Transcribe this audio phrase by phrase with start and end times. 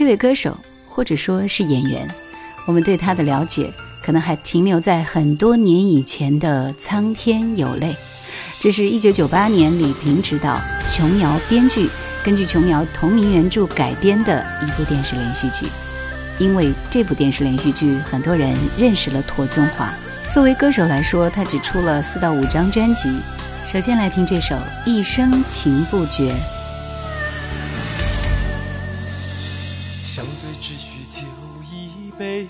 [0.00, 0.56] 这位歌手
[0.88, 2.08] 或者说是演员，
[2.66, 3.70] 我们对他的了解
[4.02, 7.88] 可能还停留在很多年以前的《苍天有泪》。
[8.58, 10.58] 这是一九九八年李平执导、
[10.88, 11.90] 琼瑶编剧，
[12.24, 15.66] 根据琼瑶同名原著改编的一部电视连续剧。
[16.38, 19.92] 因为这部电视连续剧，很多人认识了陀宗华。
[20.30, 23.20] 作为歌手来说，他只出了四到五张专辑。
[23.70, 24.54] 首先来听这首
[24.86, 26.32] 《一生情不绝》。
[32.30, 32.46] 泪，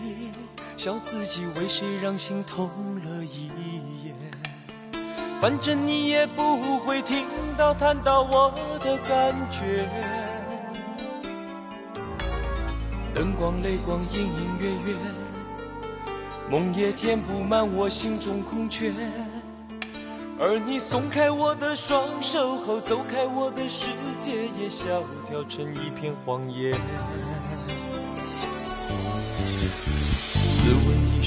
[0.77, 2.69] 笑自己为谁让心痛
[3.03, 3.47] 了一
[4.05, 4.15] 夜。
[5.41, 7.25] 反正你也不会听
[7.57, 9.89] 到谈到我的感觉。
[13.15, 14.97] 灯光泪光隐隐约约，
[16.51, 18.93] 梦也填不满我心中空缺。
[20.39, 26.75] 而你松开我的双手后，走开我的世界也萧条成一片荒野。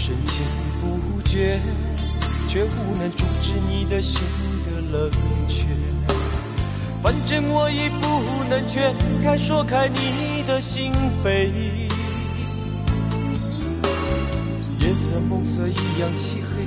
[0.06, 0.44] 深情
[0.82, 1.62] 不绝，
[2.50, 4.20] 却无能阻止你的心
[4.66, 5.10] 的冷
[5.48, 5.66] 却。
[7.02, 8.94] 反正我已不能全
[9.24, 10.92] 开说开你的心
[11.24, 11.48] 扉。
[14.82, 16.66] 夜色梦色一样漆黑。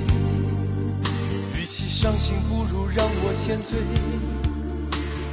[1.59, 3.77] 与其伤心不如让我先醉，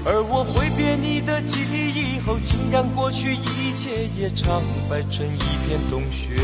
[0.05, 6.34] 而我挥别你的记忆后，竟然过去一切也苍白成一片冬雪。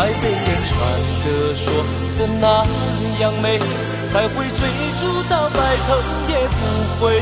[0.00, 0.72] 爱被人传
[1.26, 1.70] 的说
[2.18, 2.64] 的那
[3.20, 3.58] 样美，
[4.08, 5.88] 才会追逐到白头
[6.26, 6.58] 也不
[6.98, 7.20] 回。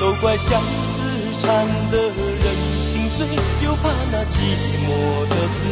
[0.00, 1.96] 都怪相思缠的
[2.42, 3.24] 人心碎，
[3.64, 4.42] 又怕那寂
[4.82, 4.88] 寞
[5.28, 5.62] 的滋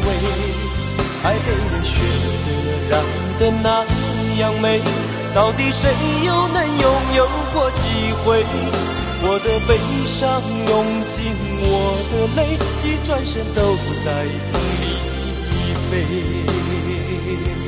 [0.00, 0.08] 味。
[1.22, 2.00] 爱被人学
[2.46, 2.48] 的
[2.88, 2.92] 让
[3.38, 3.68] 的那
[4.40, 4.80] 样美，
[5.34, 5.92] 到底谁
[6.24, 6.84] 又能拥
[7.16, 7.82] 有过几
[8.24, 8.42] 回？
[9.28, 10.72] 我的悲伤用
[11.06, 14.85] 尽我的泪，一转身都在风里
[15.90, 17.65] 飞。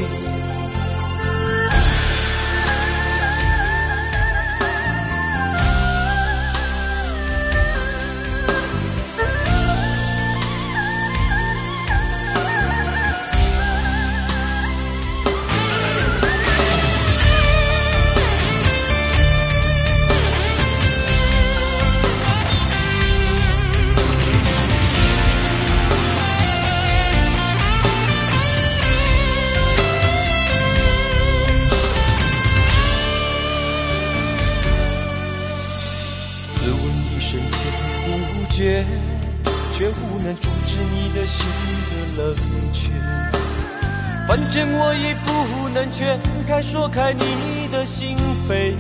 [44.28, 48.14] 反正我已不能全开说开你的心
[48.46, 48.76] 扉，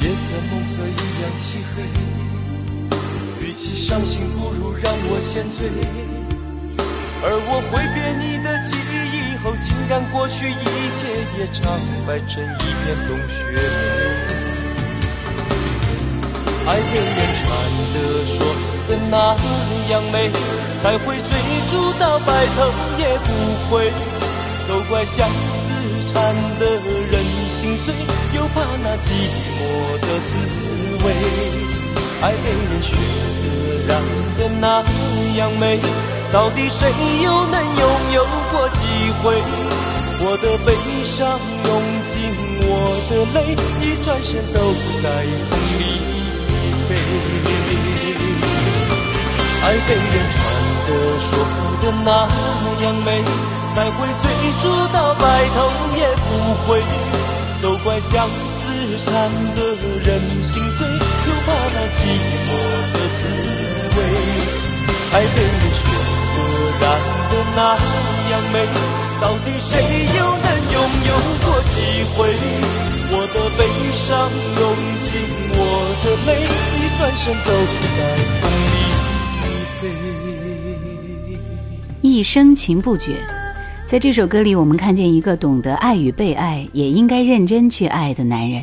[0.00, 1.82] 夜色梦色一样漆黑，
[3.44, 5.68] 与其伤心不如让我先醉。
[7.26, 8.74] 而我挥别你的记
[9.12, 10.64] 忆后，竟然过去一
[10.94, 11.06] 切
[11.38, 13.36] 也苍白成一片冬雪。
[16.66, 17.44] 爱被人传
[17.92, 18.34] 的说
[18.88, 19.36] 的那
[19.90, 20.32] 样美。
[20.84, 21.32] 才会追
[21.66, 23.32] 逐到白头也不
[23.70, 23.90] 回，
[24.68, 26.66] 都怪相思缠的
[27.10, 27.94] 人心碎，
[28.34, 29.14] 又怕那寂
[29.48, 30.30] 寞的滋
[31.02, 31.06] 味。
[32.20, 32.96] 爱被人学
[33.48, 33.98] 的让
[34.36, 34.84] 的那
[35.38, 35.80] 样美，
[36.30, 38.84] 到底谁又能拥有过几
[39.22, 39.42] 回？
[40.20, 42.14] 我的悲伤用尽
[42.60, 44.60] 我的泪，一转身都
[45.02, 45.82] 在风里
[46.86, 46.90] 飞。
[49.62, 50.53] 爱被人传。
[50.86, 51.28] 的说
[51.80, 52.10] 的那
[52.82, 53.22] 样美，
[53.74, 54.24] 才会追
[54.60, 54.62] 逐
[54.92, 55.24] 到白
[55.54, 55.56] 头
[55.96, 56.28] 也不
[56.64, 56.82] 回。
[57.62, 58.62] 都怪相思
[59.02, 59.10] 缠
[59.54, 59.58] 的
[60.04, 61.98] 人心碎，又怕那寂
[62.44, 62.48] 寞
[62.92, 63.20] 的滋
[63.96, 63.98] 味。
[65.12, 65.82] 爱被你选
[66.34, 66.38] 的
[66.80, 66.82] 染
[67.30, 67.58] 的那
[68.30, 68.56] 样美，
[69.20, 69.72] 到底谁
[70.14, 71.10] 又能拥有
[71.46, 71.74] 过几
[72.14, 72.18] 回？
[73.16, 73.60] 我的悲
[73.94, 74.28] 伤
[74.60, 74.62] 用
[75.00, 75.10] 尽
[75.56, 75.58] 我
[76.02, 76.28] 的泪，
[76.76, 77.48] 一转身都
[77.96, 77.98] 在
[82.06, 83.12] 一生情不绝，
[83.86, 88.62] 在这首歌里，我们看见一个懂得爱与被爱，也应该认真去爱的男人。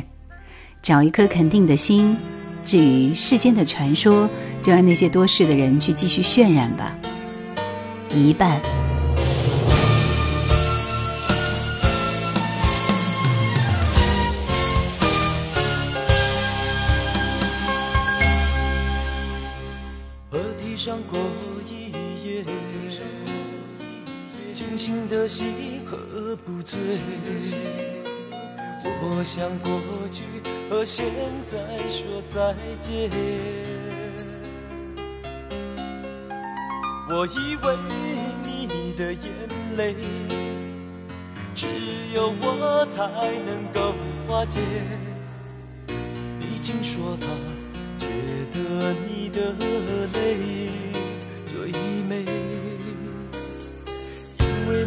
[0.80, 2.16] 找一颗肯定的心。
[2.64, 4.30] 至于世间的传说，
[4.62, 6.96] 就让那些多事的人去继续渲染吧。
[8.14, 8.60] 一半。
[20.30, 21.18] 河堤上过
[24.72, 26.78] 清醒的心喝不醉，
[29.02, 29.78] 我想过
[30.10, 30.24] 去
[30.70, 31.04] 和现
[31.46, 31.58] 在
[31.90, 33.10] 说再见。
[37.06, 37.76] 我以为
[38.42, 39.30] 你的眼
[39.76, 39.94] 泪
[41.54, 41.66] 只
[42.14, 43.02] 有我才
[43.44, 43.92] 能够
[44.26, 44.58] 化解，
[46.40, 47.26] 你竟说他
[47.98, 48.06] 觉
[48.54, 49.52] 得你的
[50.14, 50.38] 泪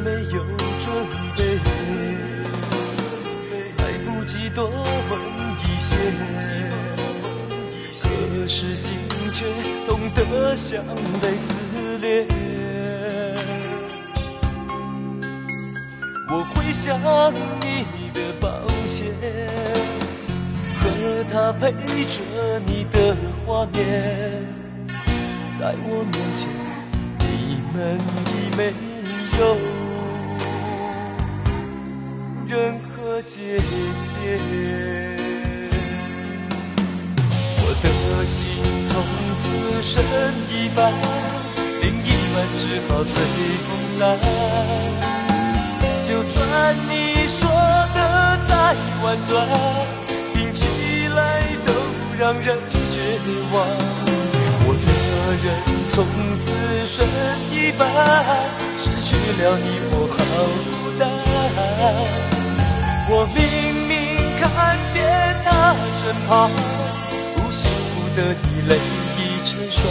[0.06, 0.38] 没有
[0.84, 0.86] 准
[1.36, 1.42] 备，
[3.80, 5.12] 来不及多问
[5.64, 5.98] 一些，
[8.04, 8.06] 可
[8.48, 9.00] 是心
[9.34, 9.46] 却
[9.88, 10.86] 痛得像
[11.20, 12.28] 被撕裂。
[16.30, 16.86] 我会想
[17.62, 17.66] 你
[18.14, 18.48] 的保
[18.86, 19.08] 险，
[20.80, 20.84] 和
[21.32, 21.72] 他陪
[22.06, 22.22] 着
[22.68, 23.82] 你的画面，
[25.58, 26.48] 在我面前，
[27.22, 27.98] 你们
[28.28, 28.72] 已没
[29.40, 29.42] 有
[32.48, 34.40] 任何界限。
[37.58, 37.86] 我的
[38.26, 38.92] 心从
[39.42, 39.44] 此
[39.82, 39.94] 剩
[40.50, 40.94] 一半，
[41.82, 43.14] 另一半只好随
[43.66, 44.00] 风散。
[46.04, 47.50] 就算你说
[47.96, 47.98] 的
[48.48, 48.54] 再
[49.02, 49.34] 婉转，
[50.34, 50.62] 听起
[51.16, 51.74] 来都
[52.20, 52.48] 让人
[52.92, 52.96] 绝
[53.52, 53.56] 望。
[54.68, 54.88] 我的
[55.44, 55.46] 人
[55.90, 56.06] 从
[56.38, 56.46] 此
[56.86, 56.96] 剩
[57.52, 57.82] 一半，
[58.78, 60.18] 失去了你我好
[60.70, 62.35] 孤单。
[63.08, 63.38] 我明
[63.88, 63.94] 明
[64.40, 64.96] 看见
[65.44, 66.50] 他身旁，
[67.36, 68.72] 不幸福的你泪
[69.20, 69.84] 已成霜。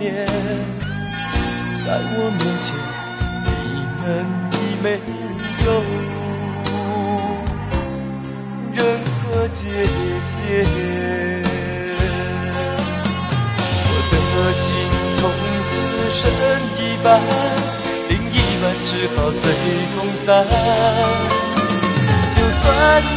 [0.00, 0.26] 面，
[1.84, 1.86] 在
[2.16, 2.66] 我面前，
[3.52, 3.62] 你
[4.00, 4.02] 们
[4.50, 4.86] 已没
[5.66, 5.68] 有
[8.72, 8.78] 任
[9.20, 9.60] 何界
[10.18, 10.30] 限。
[13.84, 14.12] 我的
[14.54, 14.64] 心
[15.18, 15.20] 从
[15.68, 15.70] 此
[16.16, 16.18] 剩
[16.80, 17.06] 一半，
[18.08, 19.42] 另一半只好随
[19.94, 20.28] 风散。
[22.32, 22.64] 就算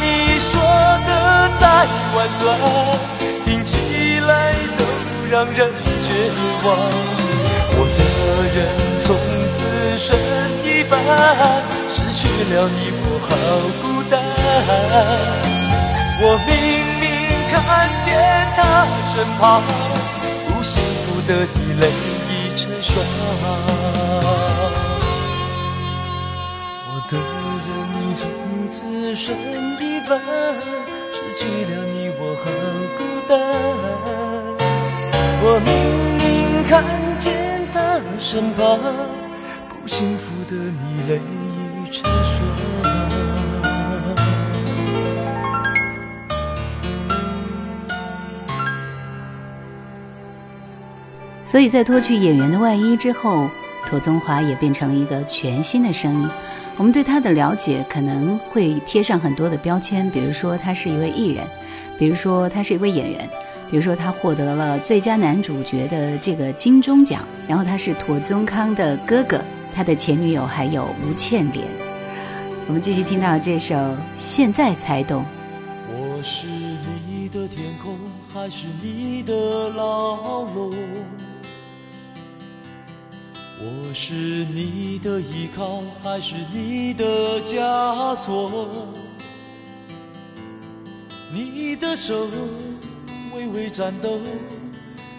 [0.02, 0.04] 你
[0.38, 0.52] 说
[1.06, 1.10] 的
[1.58, 1.64] 再
[2.14, 2.44] 婉转，
[3.46, 3.72] 听起
[4.20, 4.80] 来都
[5.30, 5.72] 让人
[6.04, 6.08] 绝
[6.64, 6.66] 望。
[7.76, 8.00] 我的
[8.54, 8.56] 人
[9.00, 9.06] 从
[9.54, 9.58] 此
[9.98, 10.06] 剩
[10.62, 10.92] 一半，
[11.88, 12.22] 失去
[12.52, 13.28] 了你我好
[13.80, 14.12] 孤单。
[16.20, 16.50] 我明
[17.00, 17.04] 明
[17.50, 17.52] 看
[18.04, 18.06] 见
[18.54, 18.58] 他
[19.10, 19.42] 身旁，
[20.46, 20.72] 不幸
[21.02, 21.82] 福的你泪
[22.30, 22.92] 已成霜。
[26.86, 27.12] 我的
[27.66, 27.68] 人
[28.14, 28.22] 从
[28.68, 28.74] 此
[29.14, 29.34] 剩
[29.80, 30.12] 一半，
[31.12, 32.44] 失去了你我好
[32.96, 34.53] 孤单。
[35.46, 35.68] 我明
[36.16, 36.82] 明看
[37.20, 38.80] 见他身旁，
[39.68, 42.40] 不幸福的你泪已成霜。
[51.44, 53.46] 所以在脱去演员的外衣之后，
[53.86, 56.30] 妥宗华也变成了一个全新的声音。
[56.78, 61.44] 我们对他的了解可能会贴上很多的标签，比如说他是一位艺人，
[61.98, 63.28] 比如说他是一位演员，
[63.74, 69.42] 比如说他获得了最佳男主角的这个金钟奖，然后他是妥宗康的哥哥，
[69.74, 71.66] 他的前女友还有吴倩莲。
[72.68, 73.74] 我们继续听到这首
[74.16, 75.22] 《现在才懂》。
[75.90, 77.96] 我是你的天空，
[78.32, 79.34] 还是你的
[79.70, 80.72] 牢笼？
[83.58, 88.68] 我是你的依靠，还是你的枷锁？
[91.32, 92.14] 你的手
[93.34, 94.20] 微微颤抖，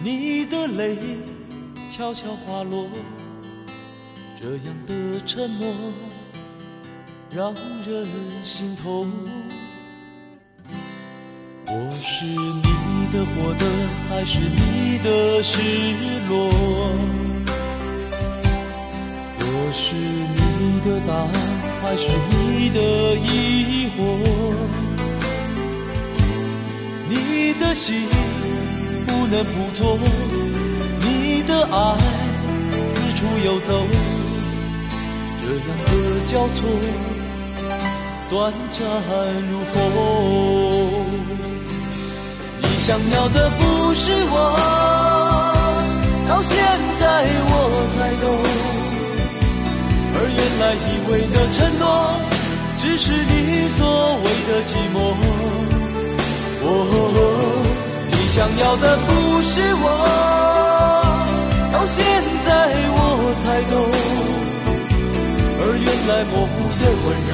[0.02, 0.96] 你的泪
[1.90, 2.88] 悄悄滑落，
[4.40, 5.68] 这样的沉默
[7.30, 8.06] 让人
[8.42, 9.12] 心痛。
[11.66, 13.66] 我是你的获得，
[14.08, 15.60] 还是你的失
[16.26, 16.48] 落？
[19.38, 21.32] 我是你的答案，
[21.82, 22.80] 还是你的
[23.16, 24.85] 疑惑？
[27.76, 28.08] 心
[29.06, 29.98] 不能不做，
[31.00, 31.76] 你的爱
[32.94, 33.70] 四处游走，
[35.38, 35.90] 这样的
[36.26, 36.58] 交错
[38.30, 38.34] 短
[38.72, 38.82] 暂
[39.50, 39.74] 如风。
[42.62, 43.60] 你想要的不
[43.94, 44.34] 是我，
[46.28, 46.56] 到现
[46.98, 47.04] 在
[47.48, 47.52] 我
[47.94, 48.24] 才懂，
[50.14, 51.84] 而原来以为的承诺，
[52.78, 53.80] 只是你所
[54.16, 54.96] 谓的寂寞。
[58.36, 59.84] 想要的不是我，
[61.72, 62.04] 到现
[62.44, 62.48] 在
[62.92, 63.74] 我才懂，
[65.58, 67.32] 而原来模糊的温柔，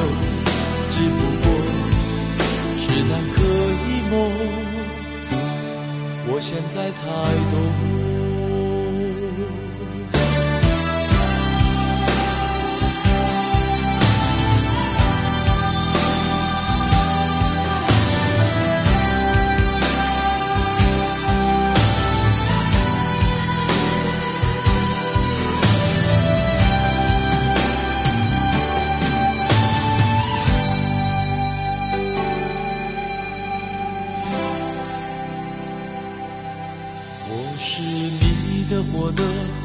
[0.92, 1.44] 只不过
[2.78, 3.36] 是南柯
[3.82, 4.14] 一梦，
[6.28, 7.02] 我现在才
[7.50, 8.11] 懂。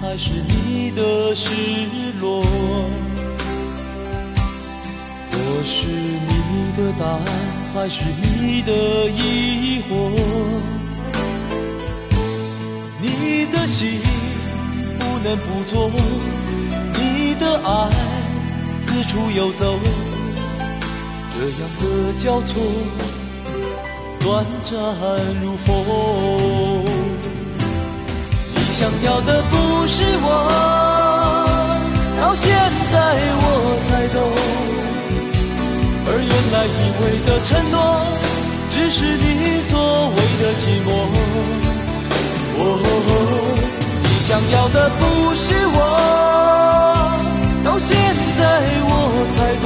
[0.10, 1.52] 还是你的失
[2.22, 2.42] 落，
[5.32, 5.36] 我
[5.66, 6.32] 是你
[6.78, 7.26] 的答案，
[7.74, 8.72] 还是你的
[9.10, 9.92] 疑惑？
[13.02, 14.00] 你的心
[14.98, 15.92] 不能不做，
[16.94, 17.90] 你的爱
[18.86, 19.78] 四处游走，
[21.32, 22.64] 这样的交错，
[24.22, 24.74] 短暂
[25.44, 26.97] 如风。
[28.78, 30.28] 想要的不是我，
[32.22, 32.46] 到现
[32.94, 32.96] 在
[33.42, 33.44] 我
[33.90, 34.22] 才懂，
[36.06, 37.76] 而原来以为的承诺，
[38.70, 39.26] 只是你
[39.64, 39.74] 所
[40.14, 40.90] 谓的寂寞。
[42.60, 42.62] 哦，
[44.04, 45.02] 你想要的不
[45.34, 45.78] 是我，
[47.66, 47.98] 到现
[48.38, 48.46] 在
[48.86, 48.94] 我
[49.34, 49.58] 才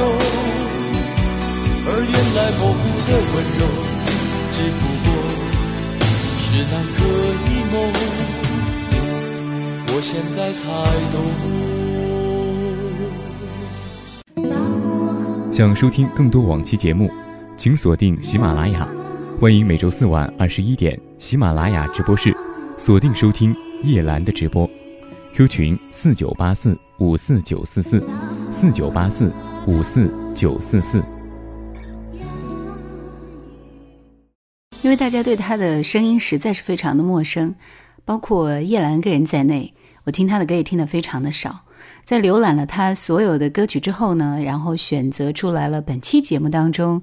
[1.84, 3.62] 而原来模糊的温柔，
[4.52, 5.06] 只不过
[6.40, 6.98] 是那个
[7.44, 7.76] 一梦。
[10.32, 10.68] 在才
[11.12, 11.22] 懂。
[15.52, 17.10] 想收听更多往期节目，
[17.56, 18.88] 请锁定喜马拉雅。
[19.38, 22.34] 欢迎每周四晚二十一点喜马拉雅直播室
[22.78, 24.68] 锁定收听叶兰的直播。
[25.34, 28.02] Q 群四九八四五四九四四
[28.50, 29.32] 四九八四
[29.66, 31.02] 五四九四四。
[34.82, 37.54] 因为大家对他的声音实在是非常的陌生，
[38.04, 39.72] 包括叶兰个人在内。
[40.04, 41.60] 我听他的歌也听得非常的少，
[42.04, 47.02] 在浏览了他所有的歌曲之后呢，然后选择出来了本期节目当中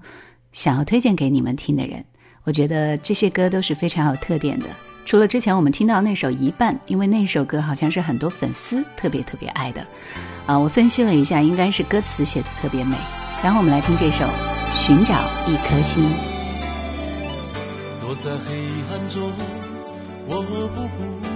[0.51, 2.03] 想要推荐给你们听的人。
[2.43, 4.65] 我觉得这些歌都是非常有特点的。
[5.05, 9.85] 除了之前我们听到那首《一半》，因为那首歌好像是很多粉丝特别特别爱的，
[10.45, 12.95] 啊，我分析了一下，应该是歌词写的特别美。
[13.41, 14.25] 然后我们来听这首
[14.71, 16.03] 《寻找一颗心》。
[18.03, 18.53] 落在黑
[18.91, 19.31] 暗中，
[20.27, 21.28] 我不顾。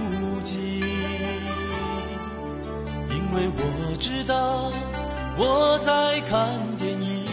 [3.36, 4.70] 因为我知道
[5.36, 7.26] 我在看电影，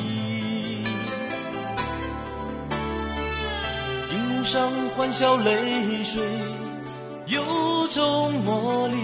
[4.09, 4.67] 荧幕上
[4.97, 6.23] 欢笑泪水
[7.27, 7.43] 有
[7.91, 8.95] 种魔力，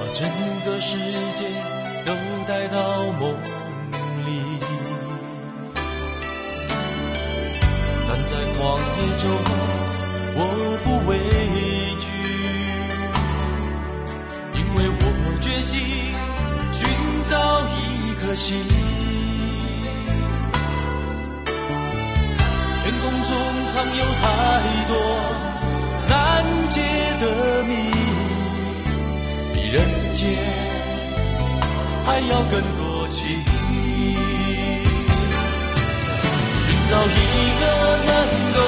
[0.00, 0.28] 把整
[0.64, 0.98] 个世
[1.36, 1.46] 界
[2.04, 2.12] 都
[2.44, 3.32] 带到梦
[4.26, 4.58] 里。
[8.08, 9.30] 但在旷野中，
[10.34, 10.40] 我
[10.82, 10.86] 不
[15.52, 15.78] 决心
[16.72, 16.88] 寻
[17.28, 17.36] 找
[17.76, 18.56] 一颗心，
[22.82, 23.30] 天空中
[23.66, 24.24] 藏有太
[24.88, 24.96] 多
[26.08, 26.12] 难
[26.70, 26.80] 解
[27.20, 27.24] 的
[27.64, 27.70] 谜，
[29.52, 29.76] 比人
[30.16, 30.22] 间
[32.06, 33.20] 还要更多情。
[36.64, 37.10] 寻找一
[37.60, 37.62] 个
[38.06, 38.10] 能
[38.54, 38.58] 够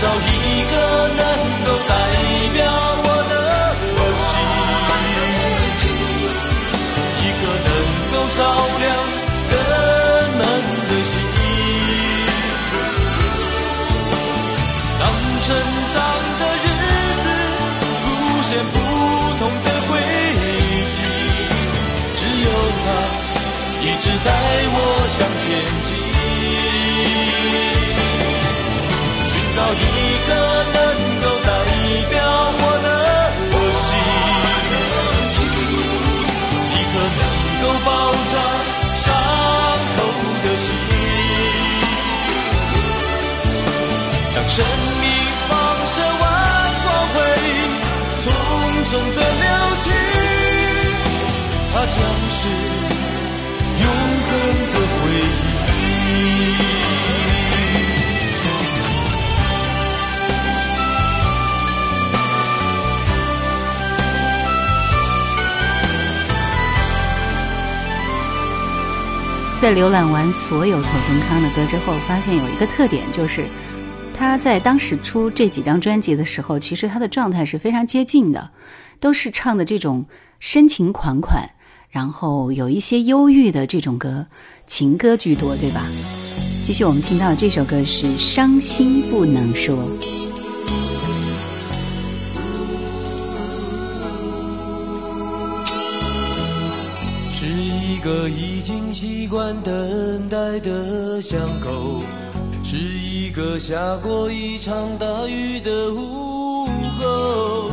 [0.00, 1.29] 找一个
[69.60, 73.44] 在浏览完所有妥宗康的歌之后，发现有一个特点，就是
[74.14, 78.50] 他在当时出这几张专辑的时候，其实他的状态是非常接近的，
[78.98, 80.06] 都是唱的这种
[80.38, 81.46] 深情款款，
[81.90, 84.26] 然后有一些忧郁的这种歌，
[84.66, 85.82] 情歌居多，对吧？
[86.64, 89.76] 继续，我们听到的这首歌是《伤心不能说》。
[98.00, 102.02] 个已经习惯等待的巷口，
[102.64, 106.66] 是一个下过一场大雨的午
[106.98, 107.70] 后，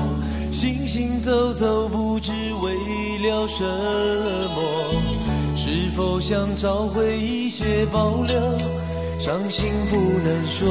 [0.52, 8.38] 行行走走不知为了什么，是否想找回一些保留，
[9.20, 10.68] 伤心不能说。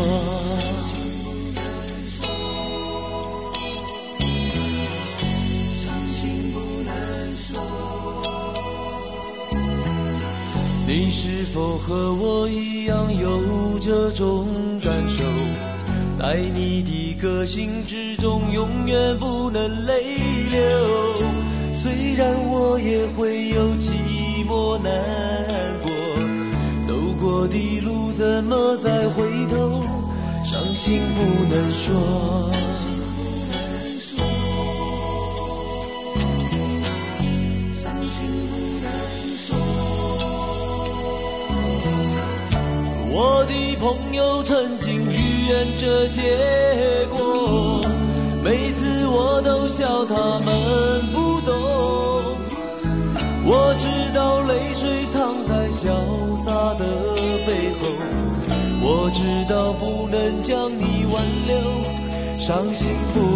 [11.78, 14.46] 和我一样有这种
[14.82, 15.22] 感受？
[16.18, 20.02] 在你的个性之中，永远不能泪
[20.50, 20.60] 流。
[21.82, 23.92] 虽然我也会有寂
[24.48, 24.90] 寞难
[25.82, 25.90] 过，
[26.86, 29.84] 走过的路怎么再回头？
[30.42, 32.50] 伤心不能说。
[43.78, 46.22] 朋友曾经预言这结
[47.10, 47.84] 果，
[48.42, 51.54] 每次我都笑他们不懂。
[53.44, 55.84] 我知道泪水藏在潇
[56.44, 56.84] 洒的
[57.46, 57.86] 背后，
[58.80, 61.54] 我知道不能将你挽留，
[62.38, 63.35] 伤心不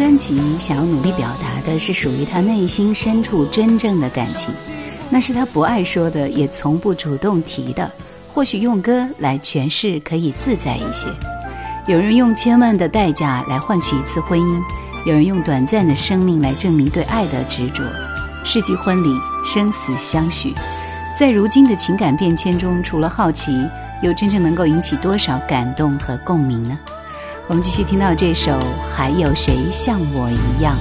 [0.00, 4.50] 专辑想要努力表达的是属于他内心深处真正的感情，
[5.10, 7.92] 那是他不爱说的，也从不主动提的。
[8.32, 11.06] 或许用歌来诠释可以自在一些。
[11.86, 14.62] 有人用千万的代价来换取一次婚姻，
[15.04, 17.84] 有人用短暂的生命来证明对爱的执着。
[18.42, 20.54] 世纪婚礼，生死相许，
[21.14, 23.52] 在如今的情感变迁中，除了好奇，
[24.00, 26.78] 又真正能够引起多少感动和共鸣呢？
[27.50, 28.52] 我们继续听到这首
[28.94, 30.78] 《还有谁像我一样》。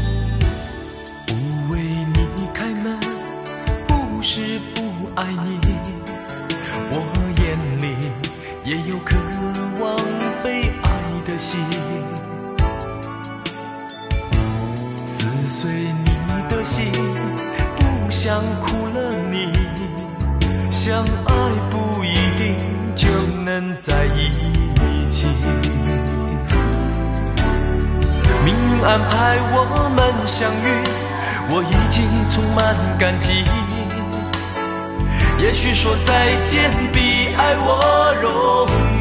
[35.74, 38.26] 说再见比爱我容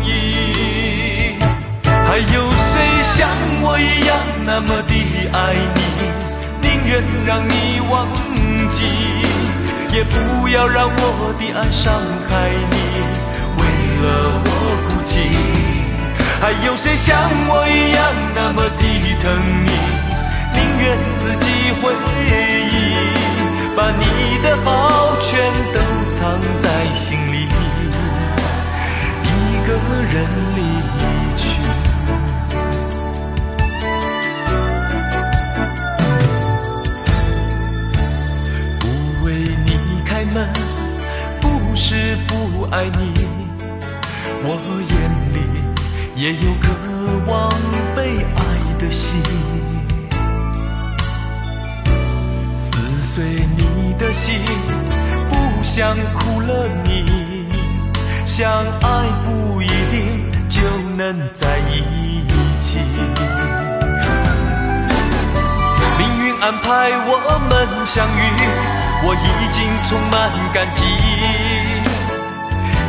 [0.04, 1.38] 易，
[2.07, 3.28] 还有谁像
[3.62, 4.11] 我一样
[4.44, 4.92] 那么的
[5.33, 5.37] 爱
[5.74, 5.81] 你？
[6.61, 8.07] 宁愿让你忘
[8.70, 8.85] 记，
[9.92, 11.87] 也不要让我的爱伤
[12.28, 12.31] 害
[12.70, 12.76] 你。
[13.59, 13.62] 为
[14.02, 14.07] 了
[14.44, 14.48] 我
[14.88, 15.12] 哭泣。
[16.40, 17.98] 还有谁像我一样
[18.35, 18.83] 那么的
[19.20, 19.24] 疼
[19.64, 19.67] 你？
[30.18, 30.26] 人
[30.57, 30.61] 离
[31.37, 31.42] 去。
[38.81, 38.83] 不
[39.24, 39.26] 为
[39.64, 39.70] 你
[40.04, 40.37] 开门，
[41.40, 43.14] 不是不爱你，
[44.42, 44.46] 我
[44.90, 44.92] 眼
[45.33, 45.37] 里。
[46.16, 46.66] 也有渴
[47.31, 47.48] 望
[47.94, 48.40] 被爱
[48.76, 49.22] 的心，
[52.72, 52.72] 撕
[53.14, 54.35] 碎你的心，
[55.31, 57.27] 不想苦了你。
[58.38, 58.87] 相爱
[59.24, 60.62] 不一定就
[60.96, 61.83] 能在一
[62.61, 62.79] 起，
[65.98, 66.68] 命运安排
[67.09, 67.11] 我
[67.51, 67.51] 们
[67.85, 68.20] 相遇，
[69.03, 70.79] 我已经充满感激。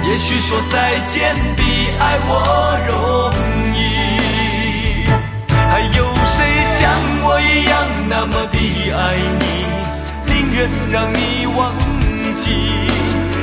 [0.08, 1.64] 也许说再见比
[2.00, 2.32] 爱我
[2.88, 2.94] 容
[3.74, 3.78] 易，
[5.50, 6.38] 还有谁
[6.78, 6.80] 像
[7.24, 7.74] 我一样
[8.08, 8.56] 那么的
[8.92, 9.44] 爱你？
[10.32, 11.18] 宁愿让你
[11.58, 11.74] 忘
[12.38, 12.46] 记，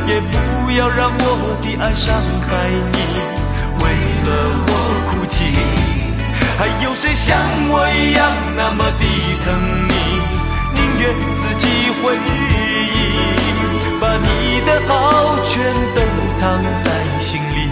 [0.07, 1.25] 也不要让我
[1.80, 2.98] 爱伤害你。
[3.78, 3.84] 为
[4.26, 4.28] 了
[4.68, 4.70] 我
[5.10, 5.36] 哭泣，
[6.58, 7.36] 还有谁像
[7.70, 8.20] 我一样
[8.56, 9.04] 那么的
[9.44, 9.46] 疼
[9.88, 9.92] 你？
[10.74, 11.04] 宁愿
[11.40, 11.64] 自己
[12.02, 12.28] 回忆，
[14.00, 14.26] 把你
[14.66, 14.92] 的好
[15.44, 15.54] 全
[15.94, 15.98] 都。
[16.38, 16.86] 藏在
[17.18, 17.70] 心里，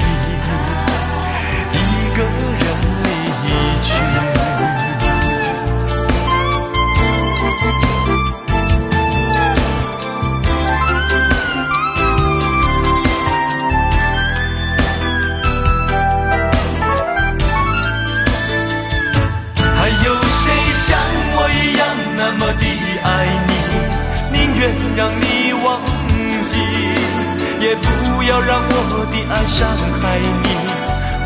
[28.26, 30.02] 要让我的爱伤害
[30.42, 30.48] 你，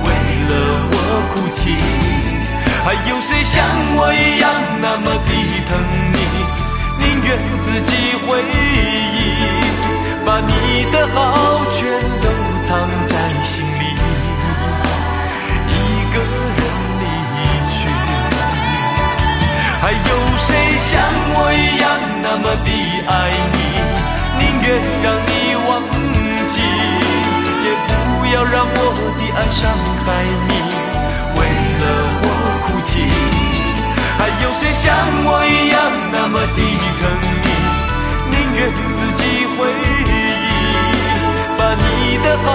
[0.03, 0.07] 为
[0.49, 0.53] 了
[0.91, 0.95] 我
[1.33, 1.61] 哭泣。
[2.85, 3.55] 还有谁像
[3.97, 5.31] 我一样那么的
[5.69, 5.71] 疼
[6.13, 6.19] 你？
[6.99, 7.29] 宁愿
[7.65, 7.91] 自己
[8.27, 9.21] 回忆，
[10.27, 10.51] 把你
[10.91, 11.17] 的好
[11.71, 11.79] 全
[12.21, 12.27] 都
[12.67, 12.69] 藏
[13.09, 13.85] 在心里，
[15.69, 15.73] 一
[16.13, 16.17] 个
[16.57, 16.61] 人
[17.01, 17.03] 离
[17.71, 17.79] 去。
[19.81, 19.97] 还有
[20.37, 20.91] 谁像
[21.37, 21.87] 我一样
[22.23, 22.69] 那么的
[23.07, 23.11] 爱
[23.53, 23.57] 你？
[24.41, 24.67] 宁愿
[25.03, 25.31] 让你
[25.69, 25.71] 忘，
[28.51, 28.77] 让我
[29.19, 29.61] 的爱伤
[30.05, 30.07] 害
[30.49, 30.53] 你。
[31.37, 31.41] 为
[31.81, 31.85] 了
[32.23, 32.27] 我
[32.67, 32.91] 哭泣，
[34.19, 34.85] 还有谁像
[35.25, 35.77] 我一样
[36.13, 36.61] 那么的
[36.99, 37.01] 疼
[37.45, 37.49] 你？
[38.31, 38.59] 宁愿
[38.99, 39.23] 自己
[39.57, 39.59] 回
[40.07, 40.11] 忆，
[41.57, 42.47] 把你的好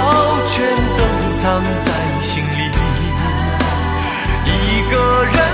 [0.47, 0.53] 全
[0.97, 0.99] 都
[1.41, 1.43] 藏
[1.85, 1.87] 在
[2.21, 2.61] 心里。
[4.45, 4.49] 一
[4.91, 4.93] 个
[5.25, 5.52] 人。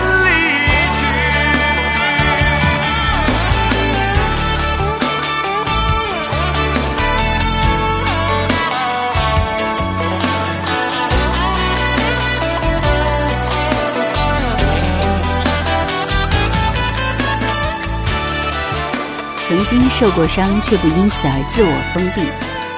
[19.70, 22.22] 经受过伤，却不因此而自我封闭，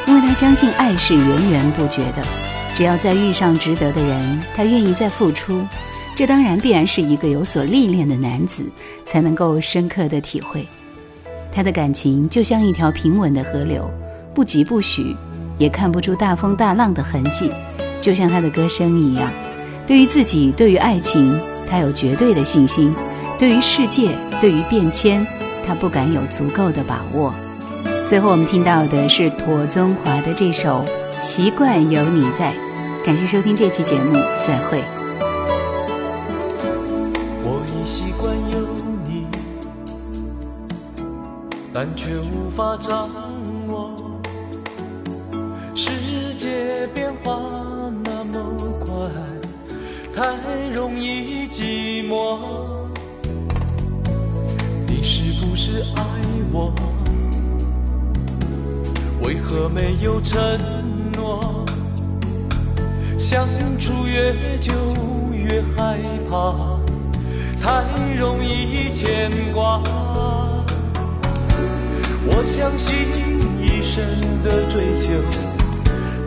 [0.06, 2.22] 因为他相信爱是源源不绝的。
[2.74, 5.66] 只要再遇上值得的人，他愿意再付出。
[6.14, 8.62] 这当然必然是一个有所历练的男子
[9.06, 10.68] 才能够深刻的体会。
[11.50, 13.90] 他的感情就像一条平稳的河流，
[14.34, 15.16] 不急不徐，
[15.58, 17.50] 也看不出大风大浪的痕迹。
[18.02, 19.32] 就像他的歌声一样，
[19.88, 22.94] 对于自己，对于爱情，他有绝对的信心；
[23.38, 24.10] 对于世界，
[24.42, 25.26] 对于变迁。
[25.66, 27.34] 他不敢有足够的把握。
[28.08, 30.84] 最后，我们听到的是妥宗华的这首
[31.22, 32.54] 《习惯有你在》。
[33.06, 34.14] 感谢收听这期节目，
[34.46, 34.84] 再会。
[37.44, 38.60] 我已习惯有
[39.08, 39.26] 你，
[41.74, 43.10] 但却无法掌
[43.70, 43.92] 握。
[45.74, 47.40] 世界变化
[48.04, 48.40] 那么
[48.86, 49.10] 快，
[50.14, 52.61] 太容易寂寞。
[55.72, 56.04] 是爱
[56.52, 56.74] 我，
[59.22, 60.38] 为何没有承
[61.14, 61.64] 诺？
[63.18, 63.48] 相
[63.80, 64.74] 处越久
[65.34, 65.98] 越害
[66.30, 66.78] 怕，
[67.62, 67.86] 太
[68.20, 69.82] 容易牵挂。
[72.26, 72.94] 我相信
[73.62, 74.04] 一生
[74.44, 75.14] 的追求，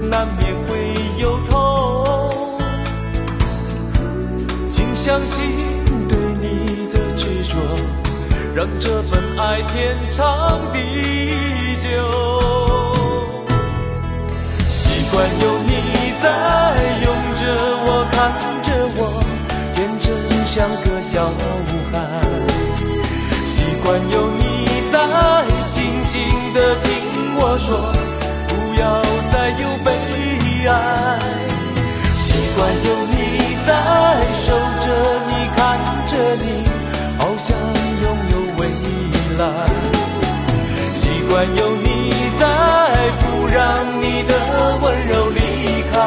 [0.08, 1.52] 难免会有痛。
[4.70, 5.73] 请相信。
[8.54, 10.78] 让这份爱天长地
[11.82, 11.88] 久。
[14.68, 15.70] 习惯有你
[16.22, 16.24] 在，
[17.02, 17.42] 拥着
[17.82, 18.16] 我，看
[18.62, 19.00] 着我，
[19.74, 20.06] 天真
[20.46, 21.26] 像个小
[21.90, 21.94] 孩。
[23.44, 24.42] 习惯有你
[24.92, 24.94] 在，
[25.74, 25.76] 静
[26.08, 26.14] 静
[26.54, 26.86] 的听
[27.36, 27.70] 我说，
[41.56, 42.46] 有你在，
[43.20, 45.40] 不让你的温柔离
[45.92, 46.00] 开，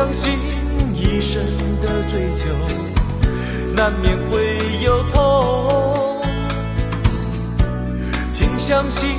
[0.00, 0.32] 相信
[0.94, 1.44] 一生
[1.82, 2.48] 的追求，
[3.76, 6.22] 难免会有痛。
[8.32, 9.10] 请相信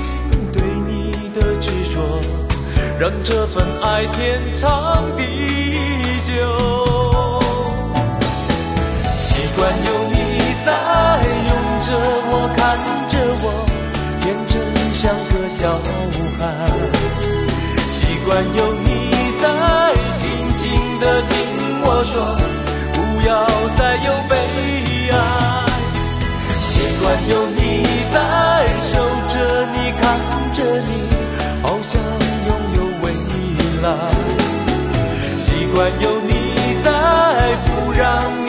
[0.52, 2.02] 对你的执着，
[3.00, 5.24] 让这份爱天长地
[6.26, 6.34] 久。
[9.20, 10.16] 习惯有你
[10.66, 10.70] 在，
[11.46, 11.52] 拥
[11.86, 11.90] 着
[12.26, 12.60] 我，看
[13.08, 13.14] 着
[13.44, 13.46] 我，
[14.20, 14.52] 天真
[14.94, 15.60] 像个小
[16.40, 16.42] 孩。
[17.92, 18.91] 习惯有你。
[21.02, 22.14] 的听我说，
[22.94, 23.44] 不要
[23.76, 24.36] 再有悲
[25.10, 25.18] 哀。
[26.62, 27.60] 习惯有你
[28.14, 28.16] 在，
[28.94, 28.94] 守
[29.34, 29.34] 着
[29.74, 30.04] 你，看
[30.54, 30.90] 着你，
[31.64, 32.00] 好想
[32.48, 33.06] 拥有未
[33.82, 33.86] 来。
[35.40, 36.32] 习惯有你
[36.84, 36.88] 在，
[37.66, 38.41] 不让。